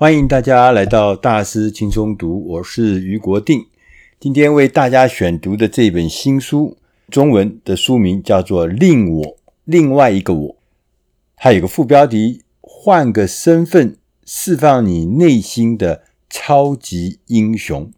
[0.00, 3.66] 欢迎大家来到大师轻松读，我是俞国定。
[4.18, 6.78] 今天为大家选读的这本新书，
[7.10, 9.22] 中文的书名叫做《另我》，
[9.66, 10.56] 另外一个我。
[11.36, 17.92] 它有个副标题：换个身份，释放你内心的超级英雄。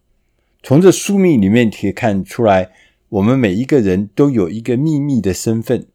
[0.61, 2.73] 从这书名里面可以看出来，
[3.11, 5.87] 我们每一个人都有一个秘密的身份。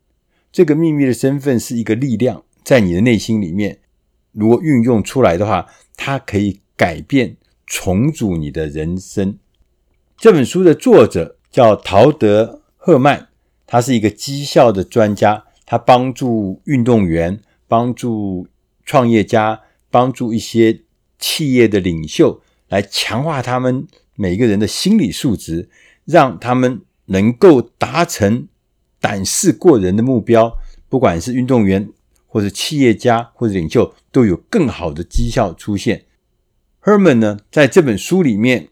[0.54, 3.80] 这个秘密的身份是一个力量，在你的内心里面。
[4.38, 9.40] 如果运用出来的话，它可以改变、重组你的人生。
[10.16, 12.44] 这本书的作者叫陶德·
[12.76, 13.30] 赫曼，
[13.66, 18.48] 他是一个绩效的专家，他帮助运动员、帮助
[18.86, 19.60] 创业家、
[19.90, 20.82] 帮助一些
[21.18, 25.68] 企业的领袖，来强化他们每个人的心理素质，
[26.06, 28.48] 让他们能够达成
[29.02, 31.90] 胆识过人的目标，不管是运动员。
[32.38, 36.04] 或者企业家或者领袖都有更好的绩效出现。
[36.84, 38.68] Herman 呢，在这本书里面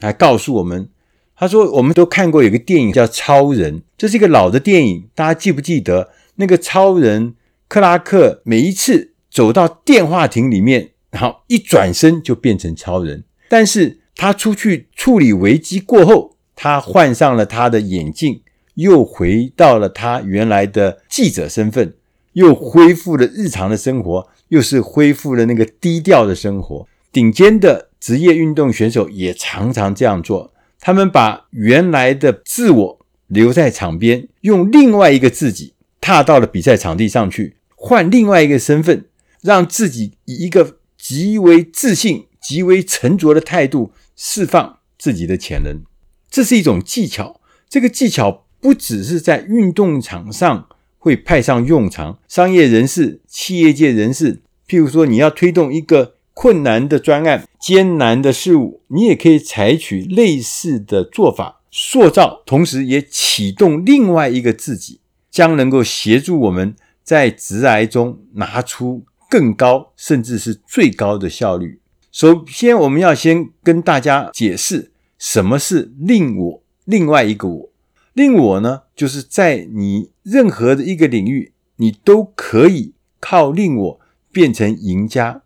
[0.00, 0.88] 还告诉我们，
[1.36, 7.36] 他说我们都看过有个电影叫《超人》，这是一个老的电影，大家记不记得那个超人
[7.68, 18.42] 克拉克每一次走到电话亭里面，然后一转身就变成超人，但是他出去处理危机过后，他换上了他的眼镜，
[18.74, 21.94] 又回到了他原来的记者身份。
[22.32, 26.86] 又恢复了日常的生活，又是恢复了那个低调的生活。
[27.12, 39.06] 顶尖的职业运动选手也常常这样做，他们把原来的自我留在场边，用另外一个自己踏到了比赛场地上去，换另外一个身份，
[39.42, 45.82] 让自己以一个极为自信、极为沉着的态度释放自己的潜能。
[46.30, 50.68] 这是一种技巧，这个技巧不只是在运动场上。
[51.00, 52.18] 会派上用场。
[52.28, 65.00] 商业人士、企业界人士，譬如说，你要推动一个困难的专案、艰难的事物，你也可以采取类似的做法，塑造，同时也启动另外一个自己，
[65.30, 71.80] 将能够协助我们在直癌中拿出更高，甚至是最高的效率。
[72.12, 77.69] 首先，我们要先跟大家解释什么是另我，另外一个我。
[78.12, 84.00] 令我呢，就是在你任何的一个领域，你都可以靠令我
[84.32, 85.42] 变成赢家。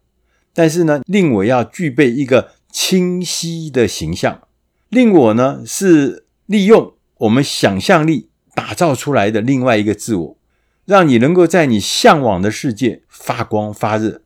[0.53, 4.43] 但是呢，令我要具备一个清晰的形象。
[4.89, 10.37] 令我呢，是利用我们想象力打造出来的另外一个自我，
[10.85, 14.23] 让你能够在你向往的世界发光发热。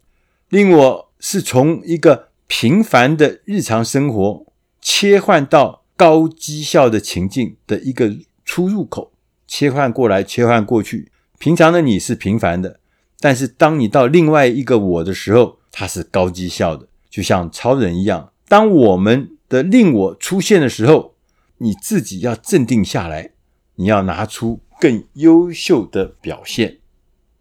[0.50, 4.46] 令我是从一个平凡的日常生活
[4.80, 8.16] 切换到高绩效的情境的一个。
[8.50, 9.12] 出入口
[9.46, 11.12] 切换过来，切换过去。
[11.38, 12.80] 平常的你是平凡的，
[13.20, 18.32] 但是当你到另外一个我的时候，它是高绩效的，就像超人一样。
[18.48, 21.14] 当我们的令我出现的时候，
[21.58, 23.32] 你自己要镇定下来，
[23.74, 26.78] 你要拿出更优秀的表现。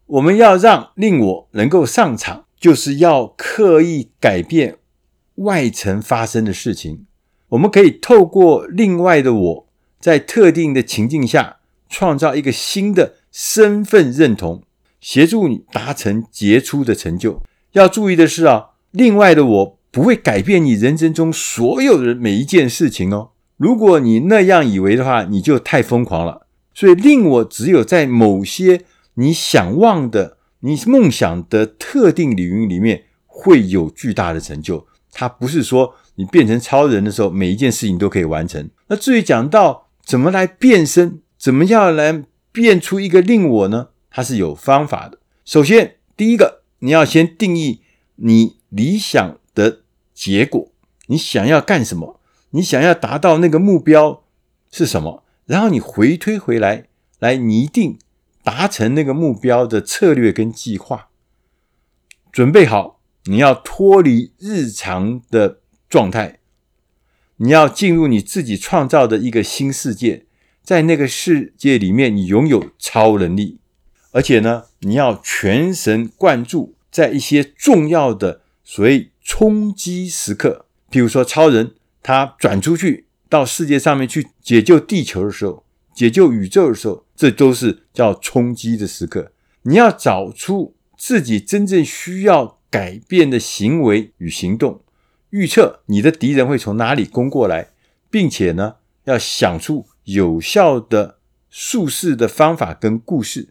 [0.07, 4.79] 我们要让令我能够上场，就是要刻意改变
[5.35, 7.06] 外层发生的事情。
[7.50, 9.68] 我们可以透过另外的我。
[10.00, 11.58] 在特定的情境下，
[11.90, 14.62] 创造一个新的身份认同，
[15.02, 17.41] 协助你达成杰出的成就。
[17.72, 23.31] 要注意的是啊，另外的我不会改变你人生中所有的每一件事情哦。
[23.57, 26.46] 如果你那样以为的话，你就太疯狂了。
[26.75, 28.84] 所以，令我只有在某些
[29.16, 34.86] 你想望的、你梦想的特定领域里面会有巨大的成就。
[35.12, 38.70] 它不是说你变成超人的时候，每一件事情都可以完成。
[38.88, 41.22] 那至于讲到，怎么来变身？
[41.38, 43.90] 怎么样来变出一个令我呢？
[44.10, 45.20] 它是有方法的。
[45.46, 47.82] 首先，第一个，你要先定义
[48.16, 49.82] 你理想的
[50.14, 50.72] 结果，
[51.06, 52.20] 你想要干什么？
[52.52, 54.24] 你想要达到那个目标
[54.72, 55.24] 是什么？
[55.46, 56.88] 然后你回推回来，
[57.20, 58.00] 来拟定
[58.44, 61.10] 达成那个目标的策略跟计划。
[62.32, 66.39] 准备好，你要脱离日常的状态。
[67.38, 70.25] 你要进入你自己创造的一个新世界，
[70.63, 73.60] 在那个世界里面，你拥有超能力，
[74.12, 85.63] 而且呢，你要全神贯注在一些重要的所谓冲击时刻，譬如说超人他转出去到世界上面去解救地球的时候，
[85.94, 89.31] 解救宇宙的时候，这都是叫冲击的时刻。
[89.62, 94.81] 你要找出自己真正需要改变的行为与行动。
[95.38, 97.69] 预测你的敌人会从哪里攻过来，
[98.10, 101.19] 并且呢，要想出有效的
[101.51, 103.50] 术式的方法跟故事，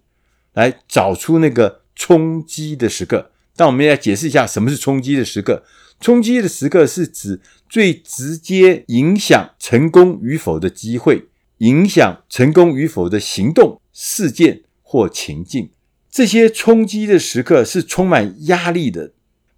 [0.54, 5.62] 来找出那个冲击的时刻，但我们来解释一下什么是冲击的时刻。
[6.00, 11.28] 冲击的时刻是指最直接影响成功与否的机会，
[11.58, 15.70] 影响成功与否的行动、事件或情境。
[16.10, 19.12] 这些冲击的时刻是充满压力的，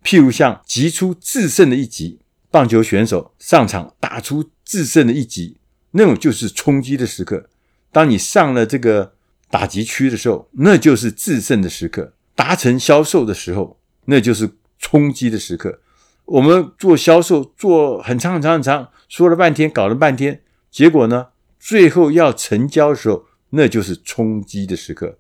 [0.09, 2.19] 譬如像击出制胜的一击，
[2.51, 5.59] 棒球选手上场打出制胜的一击，
[5.91, 7.51] 那种就是冲击的时刻。
[7.93, 9.13] 当你上了这个
[9.51, 15.79] 打击区的时候，那就是制胜的时刻；达成销售的时候，那就是冲击的时刻。
[16.25, 20.41] 我们做销售做很长很长很长，说了半天，搞了半天，
[20.71, 21.27] 结果呢，
[21.61, 25.19] 最后要成交的时候，那就是冲击的时刻。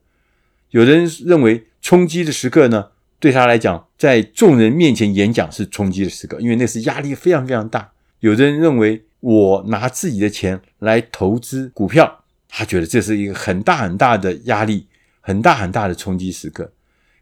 [0.71, 7.91] 有人认为冲击的时刻呢，对他来讲，在众人面前演讲是冲击的时刻，因为那是压力非常非常大。
[8.21, 12.25] 有的人认为，我拿自己的钱来投资股票。
[12.49, 14.87] 他觉得这是一个很大很大的压力，
[15.21, 16.73] 很大很大的冲击时刻。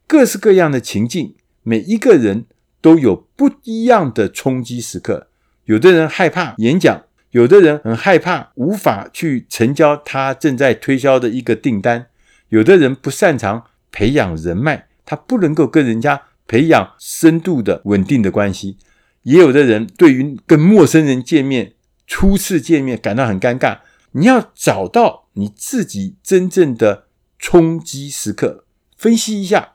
[0.07, 2.45] 各式各样的情境，每一个人
[2.81, 5.27] 都有不一样的冲击时刻。
[5.65, 12.07] 有的人害怕演讲，有的人很害怕无法去成交他正在推销的一个订单，
[12.51, 18.79] 有的人不擅长培养人脉，他不能够跟人家培养深度的稳定的关系。
[19.23, 21.75] 也有的人对于跟陌生人见面，
[22.07, 23.81] 初次见面感到很尴尬。
[24.13, 27.09] 你要找到你自己真正的
[27.39, 28.65] 冲击时刻，
[28.97, 29.75] 分析一下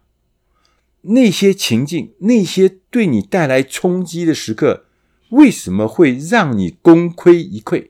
[1.02, 4.86] 那些情境，那些对你带来冲击的时刻，
[5.30, 7.90] 为什么会让你功亏一篑？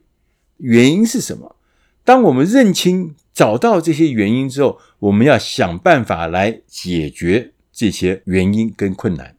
[0.58, 1.56] 原因是什么？
[2.04, 9.36] 当我们认清、找到这些原因之后，我们要想办法来解决这些原因跟困难。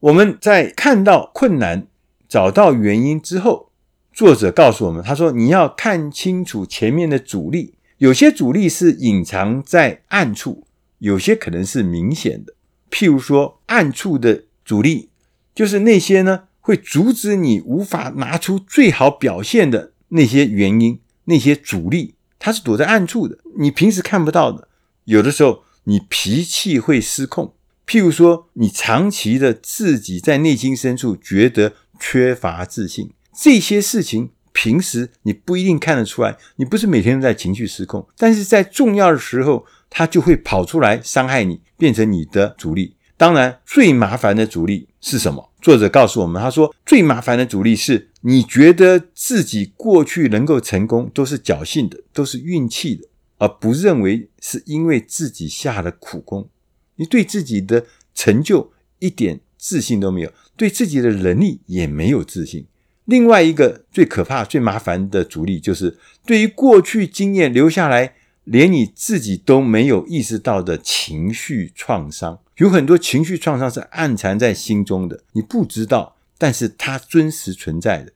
[0.00, 1.86] 我们在看到困难、
[2.28, 3.70] 找到原因之后，
[4.12, 10.66] 作者告诉我们，他说：“你要看清楚前面的阻力，有些阻力是隐藏在暗处，
[10.98, 12.54] 有些可能是明显的。
[12.90, 15.08] 譬如说，暗处的阻力
[15.54, 24.68] 就是那些呢，会阻止你无法拿出最好表现的那些原因，那些阻力，它是躲在暗处的，你平时看不到的。
[25.04, 27.54] 有的时候，你脾气会失控，
[27.92, 42.96] 譬如说，你长期的自己在内心深处觉得缺乏自信。”这些事情平时你不一定看得出来，你不是每天都在情绪失控，但是在重要的时候，它就会跑出来伤害你，变成你的阻力。
[43.18, 45.50] 当然，最麻烦的阻力是什么？
[45.60, 53.06] 作者告诉我们，他说最麻烦的阻力是你觉得自己过去能够成功都是侥幸的，都是运气的，
[53.36, 56.48] 而不认为是因为自己下了苦功。
[56.96, 62.66] 你对自己的成就一点自信都没有，对自己的能力也没有自信。
[63.06, 72.38] 另外一个最可怕、最麻烦的阻力，就是对于过去经验留下来，连你自己都没有意识到的情绪创伤。
[72.58, 78.12] 有很多情绪创伤是暗藏在心中的，你不知道，但是它真实存在的。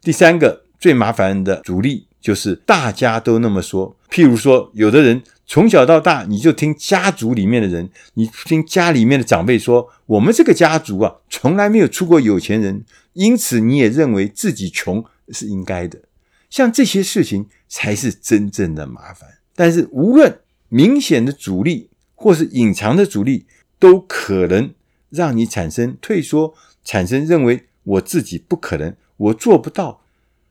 [0.00, 3.94] 第三个最麻烦的阻力，就是大家都那么说。
[4.10, 12.84] 譬如说，有的人从小到大，你就听家族里面的人，你听家里面的长辈说，我们这个家族啊，从来没有出过有钱人。
[13.12, 15.98] 因此，你也认为自己穷是应该的，
[16.48, 19.28] 像这些事情才是真正的麻烦。
[19.54, 20.40] 但是，无论
[20.70, 23.44] 明显的阻力或是隐藏的阻力，
[23.78, 24.72] 都可能
[25.10, 30.00] 让你产生退缩，产生认为我自己不可能，我做不到。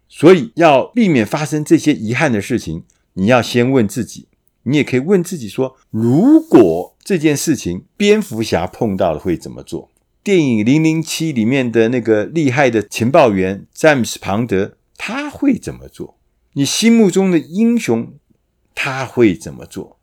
[0.08, 4.28] 所以，要避免发生这些遗憾的事情，你要先问自己，
[4.64, 9.90] 你也可以问自己说：如果这件事情蝙蝠侠碰到了，会怎么做？
[10.24, 16.18] 电影《零零七》里面的那个厉害的情报员詹姆斯·庞德，他会怎么做？
[16.54, 18.14] 你心目中的英雄，
[18.76, 19.98] 他会怎么做？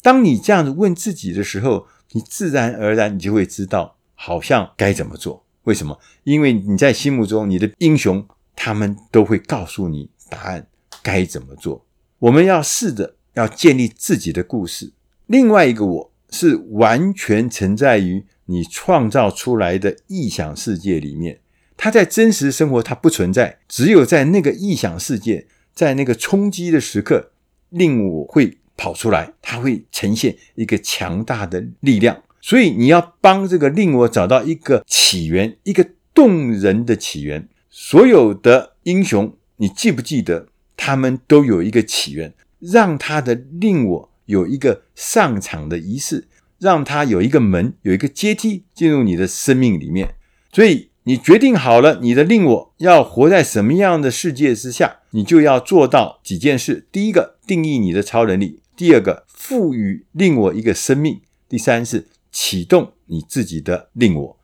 [0.00, 5.44] 当你这样子问自己的时候，你自然而然你就会知道，好像该怎么做。
[5.64, 5.98] 为什么？
[6.24, 10.66] 因为你在心目中你的英雄，他们都会告诉你答案
[11.02, 11.84] 该怎么做。
[12.20, 14.92] 我们要试着要建立自己的故事。
[15.26, 18.26] 另外一个我是完全存在于。
[18.50, 21.40] 你创造出来的臆想世界里面，
[21.76, 27.32] 它在真实生活它不存在，只有在那个臆想世界，在那个冲击的时刻，
[27.68, 32.22] 令我会跑出来，它会呈现一个强大的力量。
[32.40, 37.46] 所以你要帮这个令我找到一个起源，一个动人的起源。
[37.68, 46.28] 所有的英雄，你记不记得，他们都有一个起源，让他的令我有一个上场的仪式。
[46.60, 50.16] 让他有一个门，有一个阶梯进入你的生命里面。
[50.52, 64.38] 所以你决定好了，你的令我要活在什么样的世界之下，你就要做到几件事：第一个，定义你的超能力；第二个，赋予令我一个生命；第三是启动你自己的令我。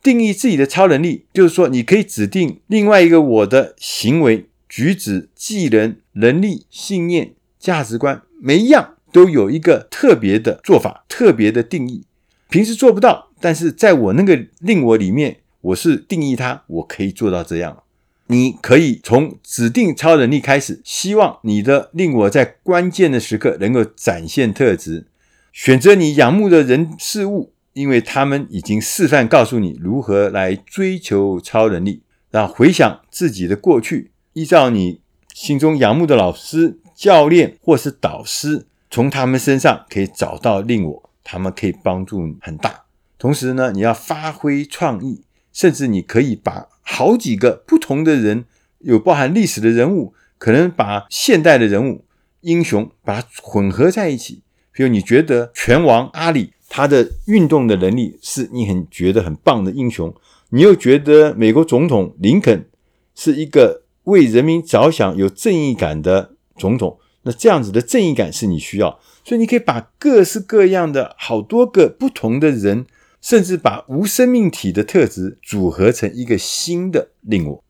[0.00, 7.34] 定义自己的超能力，就是说你可以指定另外一个我的行为、举止、技能、能力、信念、
[7.66, 12.04] 价值观，每一样都有一个特别的做法、特别的定义。
[12.48, 17.82] 平时做不到，但是在我那个令我里面，我是定义它，我可以做到这样。
[18.28, 25.08] 你可以从指定超能力开始，希望你的令我在关键的时刻能够展现特质，
[25.52, 32.02] 选择你仰慕的人事物，因为他们已经示范告诉你如何来追求超能力。
[32.30, 35.00] 然后回想自己的过去，依照你
[35.34, 42.84] 心中仰慕的老师、教练或是导师，从他们身上可以找到令我，他们可以帮助很大。
[43.18, 45.22] 同时呢，你要发挥创意，
[45.52, 46.66] 甚至你可以把。
[46.88, 48.44] 好几个不同的人，
[48.78, 52.04] 有包含历史的人物，可能把现代的人物、
[52.42, 54.42] 英雄把它混合在一起。
[54.70, 60.14] 比如你觉得拳王阿里他的运动的能力是你很觉得很棒的英雄，
[60.50, 62.68] 你又觉得美国总统林肯
[63.16, 72.86] 是一个为人民着想、有正义感的种种，那这样子的正义感是你需要，所以你可以把各式各样的好多个不同的人。
[73.22, 77.64] 甚至把无生命体的特质组合成一个新的令我。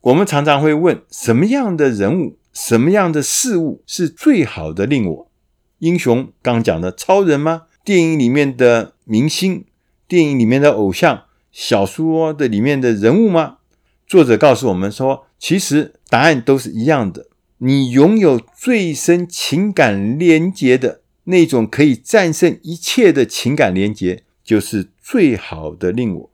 [0.00, 5.30] 我们常常会问：什么样的人物、什么样的事物是最好的令我？
[5.80, 7.64] 英雄刚讲的超人吗？
[7.84, 9.66] 电影里面的明星、
[10.06, 13.58] 电影里面的偶像、小说的里面的人物吗？
[14.06, 17.26] 作者告诉我们说，其实答案都是一样的。
[17.58, 24.24] 你拥有最深情感连结的那种可以战胜一切的情感连结。
[24.42, 26.30] 就是最好的令我，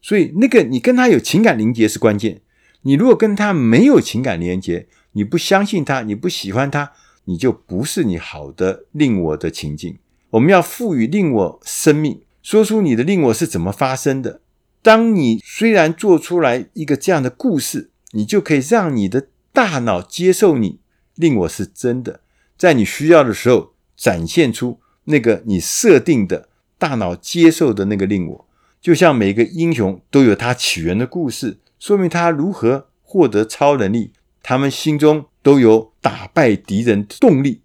[0.00, 2.40] 所以那个你跟他有情感连结是关键。
[2.80, 6.92] 你如果跟他没有情感连结，你不相信他，你不喜欢他，
[7.26, 9.98] 你就不是你好的令我的情境。
[10.30, 14.40] 我们要赋予令我生命，说出你的令我是怎么发生的。
[14.80, 20.80] 当你虽然做出来一个这样的故事，你就可以让你的大脑接受你
[21.14, 22.20] 令我是真的，
[22.56, 26.48] 在你需要的时候展现出那个你设定的。
[26.78, 28.48] 大脑接受的那个令我，
[28.80, 34.12] 就像每个英雄都有他起源的故事，说明他如何获得超能力。
[34.42, 37.60] 他们心中都有打败敌人的动力。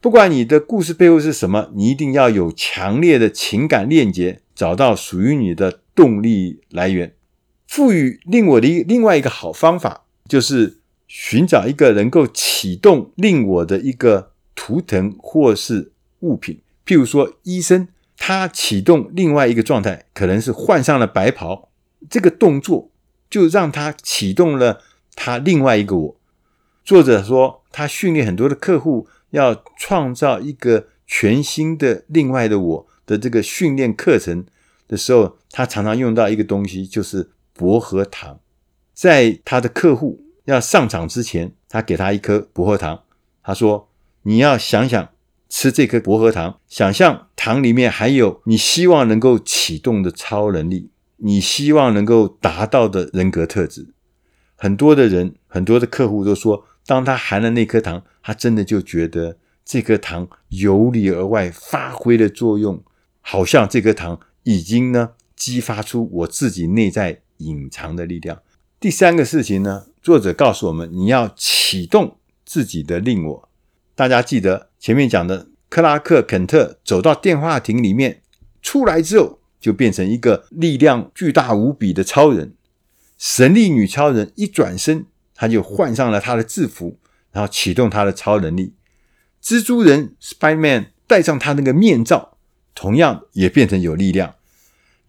[0.00, 7.12] 不管你的故事背后是什么，你一定要有强烈的情感链接，找到属于你的动力来源。
[7.66, 10.78] 赋予令我的另外一个好方法，就是
[11.16, 15.92] 寻找一个能够启动令我的一个图腾或是
[16.22, 17.86] 物品，譬如说医生。
[18.16, 21.68] 他启动另外一个状态，可能是换上了白袍，
[22.08, 22.90] 这个动作
[23.28, 24.80] 就让他启动了
[25.14, 26.16] 他另外一个我。
[26.84, 34.46] 作者说，他训练很多的客户，要创造一个全新的另外的我的这个训练课程
[34.88, 38.38] 的时候，他常常用到一个东西，就是薄荷糖。
[38.94, 43.02] 在他的客户要上场之前，他给他一颗薄荷糖，
[43.42, 43.88] 他说
[44.22, 45.08] ：“你要想想。”
[45.46, 53.94] 吃这颗薄荷糖，想象糖里面还有你希望能够启动的超能力，你希望能够达到的人格特质。
[54.56, 62.82] 很多的人，很多的客户都说，当他含了那颗糖，他真的就觉得这颗糖由里而外发挥了作用，
[63.20, 68.42] 好像这颗糖已经呢激发出我自己内在隐藏的力量。
[68.84, 73.48] 第三个事情呢，作者告诉我们，你要启动自己的令我。
[73.94, 78.20] 大家记得前面讲的，克拉克·肯特走到电话亭里面，
[78.60, 82.52] 出来之后就变成一个力量巨大无比的超人。
[83.16, 86.98] 神力女超人一转身，他就换上了他的制服，
[87.32, 88.74] 然后启动他的超能力。
[89.42, 92.36] 蜘蛛人 Spider-Man 戴上他那个面罩，
[92.74, 94.34] 同样也变成有力量。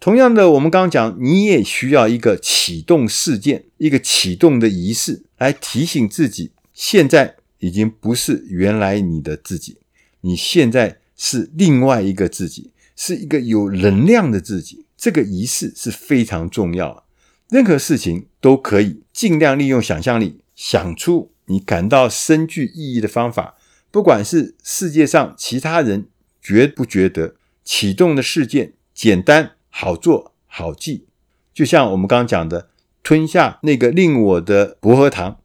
[0.06, 7.38] 同样的，我们刚刚讲，你也需要一个启动事件，一个启动的仪式，来提醒自己现在。
[7.58, 9.78] 已经不是原来你的自己，
[10.22, 14.86] 你现在是另外一个自己，是一个有能量的自己。
[14.96, 17.08] 这个仪式是非常重要，
[17.50, 23.56] 任何事情都可以尽量利用想象力，想出你感到深具意义的方法。
[23.90, 26.06] 不管是世界上其他人
[26.40, 31.06] 觉不觉得启动的事件简单、好做、好记，
[31.54, 32.70] 就像我们刚刚讲的，
[33.04, 35.42] 吞下那个令我的薄荷糖，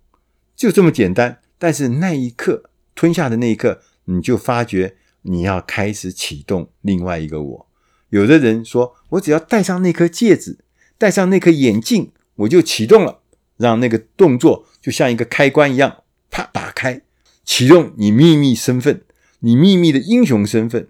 [0.54, 1.40] 就这么简单。
[1.58, 7.66] 但是那一刻吞下的那一刻，你就发觉你要开始启动另外一个我。
[8.10, 10.60] 有的人说，我只要戴上那颗戒指，
[10.96, 13.22] 戴上那颗眼镜，我就启动了，
[13.56, 17.02] 让那个动作就像一个开关一样，啪打开，
[17.44, 19.02] 启动你秘密身份，
[19.40, 20.86] 你秘密的英雄身份。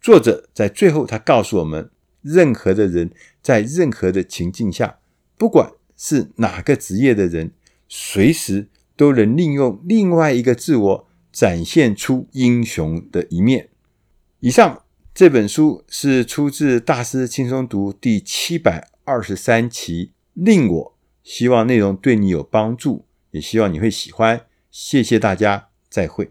[0.00, 1.90] 作者在最后，他告诉我们：
[2.24, 3.12] 任何的人，
[3.42, 4.98] 在任何的情境下，
[5.36, 7.52] 不管是哪个职业的人，
[7.86, 8.66] 随时
[8.96, 13.68] 都能利用另外一个自我，展现出英雄的一面。
[14.40, 14.82] 以上
[15.14, 24.46] 这本书是出自《大师轻松读》第七百二十三期，令我希望内容对你有帮助，也希望你会喜欢。
[24.70, 26.30] 谢谢大家，再会。